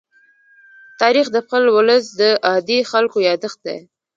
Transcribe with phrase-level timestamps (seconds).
[1.01, 3.79] تاریخ د خپل ولس د عادي خلکو يادښت دی.